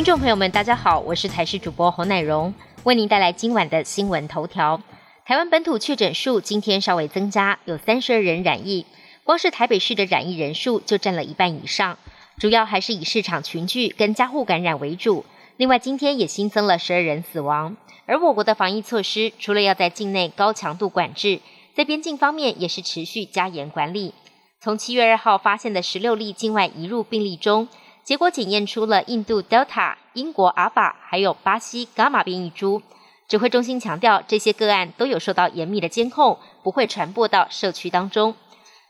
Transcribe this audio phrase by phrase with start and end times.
[0.00, 2.54] 听众朋友们，大家好，我是台视主播侯乃荣，
[2.84, 4.80] 为您带来今晚的新闻头条。
[5.26, 8.86] 台湾本土确诊数今天稍微增加，有三十二人染疫，
[9.24, 11.98] 光是台北市的染疫人数就占了一半以上，
[12.38, 15.26] 主要还是以市场群聚跟家户感染为主。
[15.58, 17.76] 另外，今天也新增了十二人死亡。
[18.06, 21.40] 而我国的防疫措施，除了要在境内高强度管制，
[21.74, 24.14] 在边境方面也是持续加严管理。
[24.62, 27.68] 从七月二号发现的十六例境外移入病例中，
[28.10, 32.82] 结果检验出了印度 Delta、英国阿法，还有巴西伽马变异株。
[33.28, 38.34] 指挥中心强调，这些个案都有受到严密的监控，不会传播到社区当中。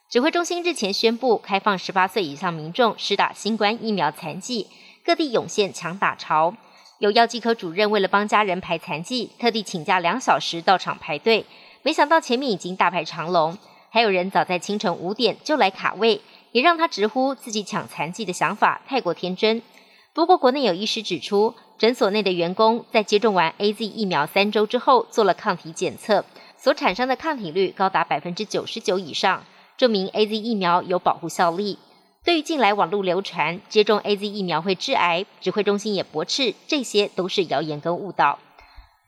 [0.09, 4.69] 指挥中心日前宣布，开放十八岁以上民众施打新冠疫苗残剂，
[5.05, 6.55] 各地涌现抢打潮。
[6.99, 11.45] 有药剂科主任为了帮家人排残剂，特地请假两小时到场排队，
[11.83, 13.59] 没想到前面已经大排长龙，
[13.91, 16.23] 还有人早在清晨五点就来卡位。
[16.53, 19.63] 也让他直呼自己抢残疾的想法太过天真。
[20.13, 26.25] 不过，国内有医师指出，诊所内的员工在接种完 A Z 疫苗三周之后做了抗体检测，
[26.59, 29.45] 所产生的抗体率高达百分之九十九以上，
[29.77, 31.79] 证明 A Z 疫苗有保护效力。
[32.25, 38.41] 对于近来网络流传接种 A Z 疫苗会致癌，指挥中心也驳斥这些都是谣言跟误导。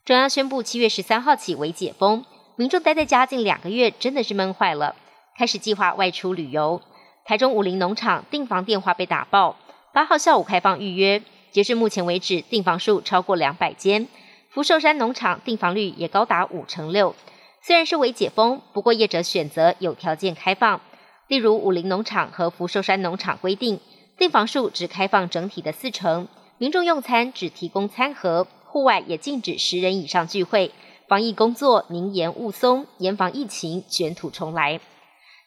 [0.05, 2.25] 中央宣布七月十三号起为解封，
[2.57, 4.95] 民众待在家近两个月，真的是闷坏了，
[5.37, 6.81] 开始计划外出旅游。
[7.25, 9.57] 台中武林农场订房电话被打爆，
[9.93, 14.09] 八号下午开放预约，截至目前为止订房数超过两百间。
[14.51, 17.15] 福寿山农场订房率也高达五成六。
[17.63, 20.81] 虽然是未解封，不过业者选择有条件开放，
[21.29, 23.79] 例如武林农场和福寿山农场规定，
[24.19, 26.27] 订房数只开放整体的四成，
[26.59, 30.73] 民众用餐只提供餐盒，户外也禁止十人以上聚会，
[31.07, 34.81] 防疫工作宁严勿松，严防疫情卷土重来。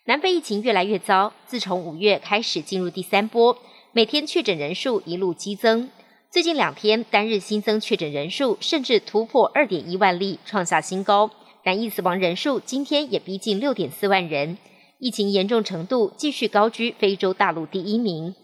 [0.08, 3.58] 南非疫情越来越糟，自从五月开始进入第三波，
[3.92, 5.90] 每天确诊人数一路激增。
[6.30, 11.32] 最近两天单日新增确诊人数甚至突破二点一万例，创下新高。
[11.64, 14.60] 染疫死亡人数今天也逼近六点四万人，
[15.00, 18.36] 疫情严重程度继续高居非洲大陆第一名。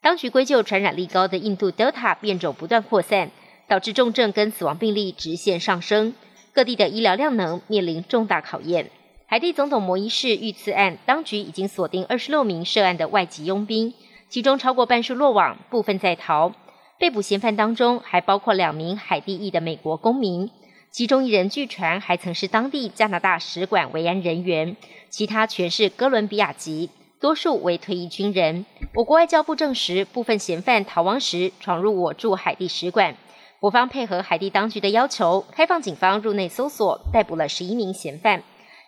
[0.00, 3.30] 当局归咎传染力高的印度 Delta 变种不断扩散，
[3.68, 6.14] 导致重症跟死亡病例直线上升，
[6.54, 8.90] 各地的医疗量能面临重大考验。
[9.30, 13.94] 海地总统摩伊士遇刺案，当局已经锁定二十六名涉案的外籍佣兵，
[14.28, 16.50] 其中超过半数落网，部分在逃。
[16.98, 20.50] 被捕嫌犯当中还包括两名海地裔的美国公民，
[20.90, 24.74] 其中一人据传还曾是当地加拿大使馆维安人员，
[25.10, 26.90] 其他全是哥伦比亚籍，
[27.20, 28.66] 多数为退役军人。
[28.94, 33.14] 我国外交部证实，部分嫌犯逃亡时闯入我驻海地使馆，
[33.60, 38.42] 我方配合海地当局的要求，开放警方入内搜索，逮捕了十一名嫌犯。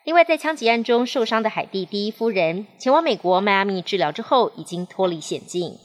[0.05, 5.79] 另外，在枪击案中受伤的海地第一夫人前往美国迈阿密治疗之后，已经脱离险境。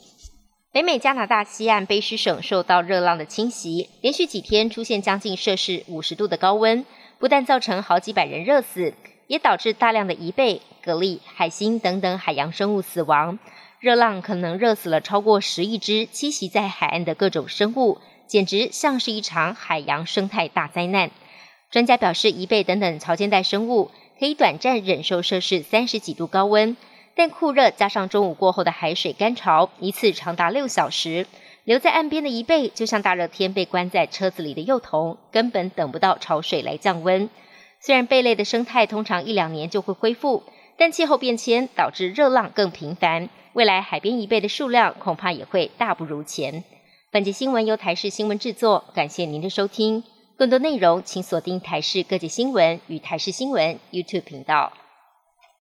[0.72, 6.84] 北美加拿大西岸卑诗省受到热浪的侵袭，连续几天出现将近摄氏五十度的高温，
[7.20, 8.92] 不但造成好几百人热死，
[9.28, 13.38] 也导致大量的贻贝、蛤蜊、海星等等海洋生物死亡。
[13.78, 21.12] 热浪可能热死了超过十亿只栖息在海岸的各种生物，简直像是一场海洋生态大灾难。
[21.70, 23.92] 专家表示，贻贝等等潮间带生物。
[24.18, 26.76] 可以短暂忍受摄氏三十几度高温，
[27.14, 31.26] 但酷热加上中午过后的海水干潮，一次长达六小时，
[31.64, 37.30] 留在岸边的贻贝就像大热天被关在车子里的幼童，根本等不到潮水来降温。
[37.80, 40.42] 虽然贝类的生态通常一两年就会恢复，
[40.76, 46.64] 但气候变迁导致热浪更频繁，未来海边贻贝的数量恐怕也会大不如前。
[47.12, 50.02] 本节新闻由台视新闻制作，感谢您的收听。
[50.38, 54.72] 更多内容，请锁定台视各界新闻与台视新闻 YouTube 频道。